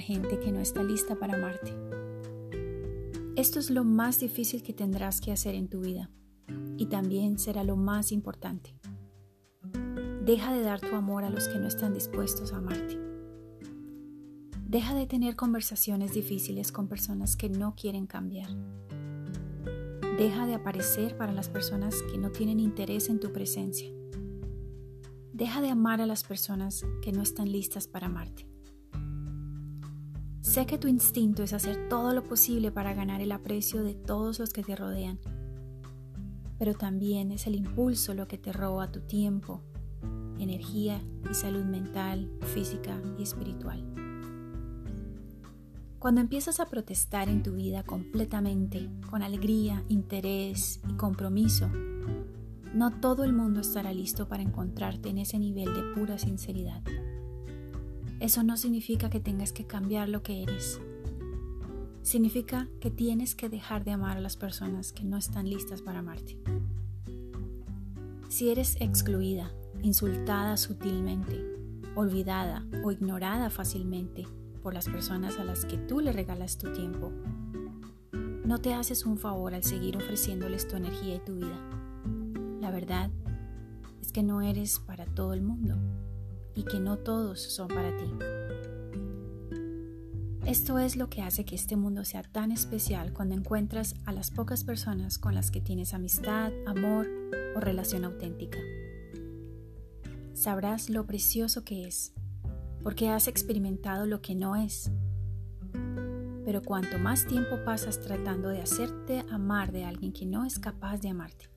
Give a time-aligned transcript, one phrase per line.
[0.00, 1.72] gente que no está lista para amarte.
[3.36, 6.10] Esto es lo más difícil que tendrás que hacer en tu vida
[6.76, 8.76] y también será lo más importante.
[10.24, 12.98] Deja de dar tu amor a los que no están dispuestos a amarte.
[14.66, 18.48] Deja de tener conversaciones difíciles con personas que no quieren cambiar.
[20.18, 23.90] Deja de aparecer para las personas que no tienen interés en tu presencia.
[25.32, 28.53] Deja de amar a las personas que no están listas para amarte.
[30.54, 34.38] Sé que tu instinto es hacer todo lo posible para ganar el aprecio de todos
[34.38, 35.18] los que te rodean,
[36.60, 39.62] pero también es el impulso lo que te roba tu tiempo,
[40.38, 43.84] energía y salud mental, física y espiritual.
[45.98, 51.68] Cuando empiezas a protestar en tu vida completamente, con alegría, interés y compromiso,
[52.72, 56.80] no todo el mundo estará listo para encontrarte en ese nivel de pura sinceridad.
[58.20, 60.80] Eso no significa que tengas que cambiar lo que eres.
[62.02, 65.98] Significa que tienes que dejar de amar a las personas que no están listas para
[65.98, 66.38] amarte.
[68.28, 71.40] Si eres excluida, insultada sutilmente,
[71.94, 74.26] olvidada o ignorada fácilmente,
[74.62, 77.12] por las personas a las que tú le regalas tu tiempo.
[78.44, 81.58] No te haces un favor al seguir ofreciéndoles tu energía y tu vida.
[82.60, 83.10] La verdad
[84.00, 85.78] es que no eres para todo el mundo
[86.54, 88.10] y que no todos son para ti.
[90.46, 94.30] Esto es lo que hace que este mundo sea tan especial cuando encuentras a las
[94.30, 97.08] pocas personas con las que tienes amistad, amor
[97.56, 98.58] o relación auténtica.
[100.34, 102.12] Sabrás lo precioso que es
[102.82, 104.92] porque has experimentado lo que no es.
[106.44, 110.98] Pero cuanto más tiempo pasas tratando de hacerte amar de alguien que no es capaz
[110.98, 111.48] de amarte,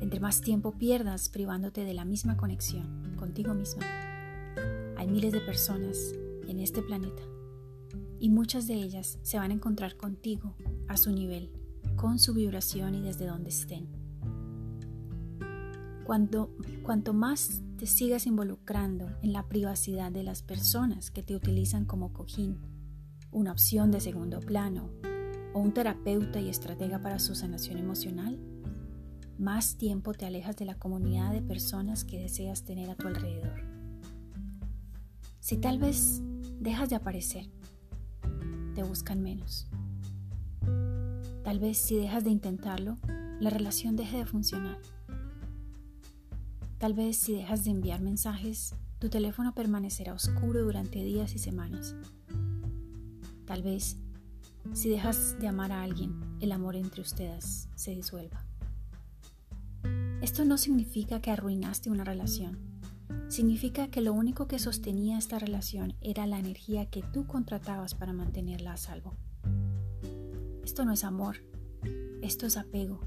[0.00, 4.11] entre más tiempo pierdas privándote de la misma conexión contigo misma.
[5.12, 6.14] Miles de personas
[6.48, 7.22] en este planeta
[8.18, 10.56] y muchas de ellas se van a encontrar contigo
[10.88, 11.52] a su nivel,
[11.96, 13.88] con su vibración y desde donde estén.
[16.06, 21.84] Cuando, cuanto más te sigas involucrando en la privacidad de las personas que te utilizan
[21.84, 22.58] como cojín,
[23.30, 24.88] una opción de segundo plano
[25.52, 28.38] o un terapeuta y estratega para su sanación emocional,
[29.38, 33.81] más tiempo te alejas de la comunidad de personas que deseas tener a tu alrededor.
[35.42, 36.22] Si tal vez
[36.60, 37.50] dejas de aparecer,
[38.76, 39.66] te buscan menos.
[41.42, 42.96] Tal vez si dejas de intentarlo,
[43.40, 44.78] la relación deje de funcionar.
[46.78, 51.96] Tal vez si dejas de enviar mensajes, tu teléfono permanecerá oscuro durante días y semanas.
[53.44, 53.96] Tal vez
[54.74, 58.46] si dejas de amar a alguien, el amor entre ustedes se disuelva.
[60.20, 62.71] Esto no significa que arruinaste una relación.
[63.28, 68.12] Significa que lo único que sostenía esta relación era la energía que tú contratabas para
[68.12, 69.14] mantenerla a salvo.
[70.62, 71.38] Esto no es amor,
[72.20, 73.00] esto es apego.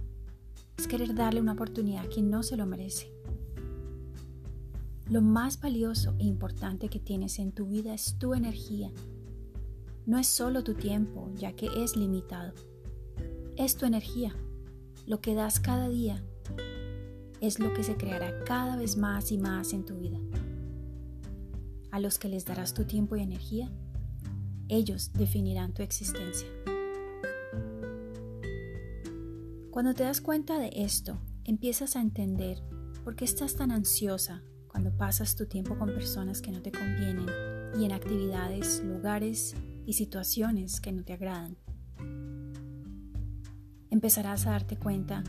[0.77, 3.11] Es querer darle una oportunidad a quien no se lo merece.
[5.07, 8.91] Lo más valioso e importante que tienes en tu vida es tu energía.
[10.07, 12.53] No es solo tu tiempo, ya que es limitado.
[13.55, 14.35] Es tu energía.
[15.05, 16.23] Lo que das cada día
[17.45, 20.19] es lo que se creará cada vez más y más en tu vida.
[21.91, 23.72] A los que les darás tu tiempo y energía,
[24.67, 26.47] ellos definirán tu existencia.
[29.69, 32.63] Cuando te das cuenta de esto, empiezas a entender
[33.03, 37.28] por qué estás tan ansiosa cuando pasas tu tiempo con personas que no te convienen
[37.79, 39.55] y en actividades, lugares
[39.85, 41.57] y situaciones que no te agradan.
[43.91, 45.23] Empezarás a darte cuenta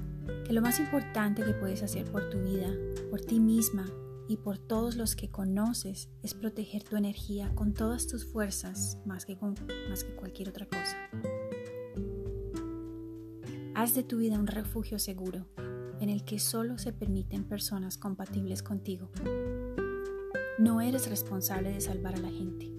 [0.46, 2.72] que lo más importante que puedes hacer por tu vida,
[3.10, 3.84] por ti misma
[4.28, 9.26] y por todos los que conoces es proteger tu energía con todas tus fuerzas más
[9.26, 9.54] que, con,
[9.90, 10.96] más que cualquier otra cosa.
[13.74, 15.46] Haz de tu vida un refugio seguro
[16.00, 19.10] en el que solo se permiten personas compatibles contigo.
[20.60, 22.72] No eres responsable de salvar a la gente.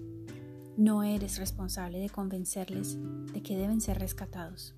[0.78, 2.98] No eres responsable de convencerles
[3.32, 4.74] de que deben ser rescatados.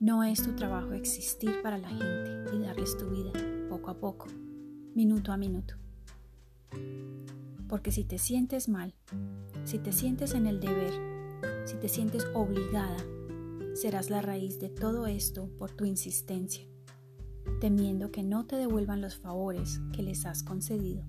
[0.00, 3.32] No es tu trabajo existir para la gente y darles tu vida
[3.68, 4.26] poco a poco,
[4.94, 5.74] minuto a minuto.
[7.68, 8.94] Porque si te sientes mal,
[9.64, 10.92] si te sientes en el deber,
[11.64, 12.98] si te sientes obligada,
[13.74, 16.68] serás la raíz de todo esto por tu insistencia
[17.60, 21.04] temiendo que no te devuelvan los favores que les has concedido.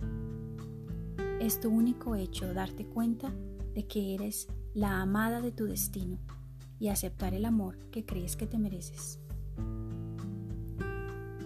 [1.40, 3.34] Es tu único hecho darte cuenta
[3.74, 6.20] de que eres la amada de tu destino
[6.80, 9.20] y aceptar el amor que crees que te mereces.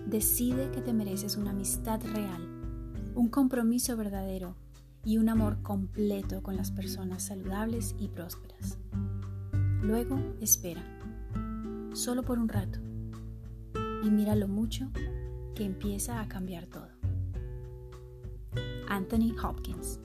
[0.07, 2.41] Decide que te mereces una amistad real,
[3.15, 4.56] un compromiso verdadero
[5.03, 8.77] y un amor completo con las personas saludables y prósperas.
[9.81, 10.83] Luego espera,
[11.94, 12.79] solo por un rato,
[14.03, 14.91] y mira lo mucho
[15.56, 16.89] que empieza a cambiar todo.
[18.88, 20.00] Anthony Hopkins